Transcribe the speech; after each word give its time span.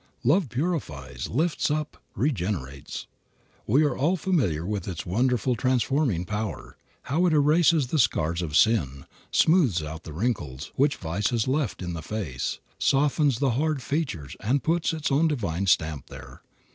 Love 0.23 0.49
purifies, 0.49 1.29
lifts 1.29 1.69
up, 1.69 1.97
regenerates. 2.15 3.05
We 3.67 3.83
are 3.83 3.95
all 3.95 4.17
familiar 4.17 4.65
with 4.65 4.87
its 4.87 5.05
wonderful 5.05 5.55
transforming 5.55 6.25
power; 6.25 6.75
how 7.03 7.27
it 7.27 7.33
erases 7.33 7.85
the 7.89 7.99
scars 7.99 8.41
of 8.41 8.57
sin, 8.57 9.05
smooths 9.29 9.83
out 9.83 10.01
the 10.01 10.13
wrinkles 10.13 10.71
which 10.75 10.95
vice 10.95 11.29
has 11.29 11.47
left 11.47 11.83
in 11.83 11.93
the 11.93 12.01
face, 12.01 12.57
softens 12.79 13.37
the 13.37 13.51
hard 13.51 13.83
features 13.83 14.35
and 14.39 14.63
puts 14.63 14.91
its 14.91 15.11
own 15.11 15.27
divine 15.27 15.67
stamp 15.67 16.07
there. 16.07 16.41